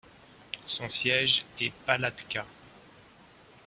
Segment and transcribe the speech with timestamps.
[0.65, 2.43] Son siège est Palatka.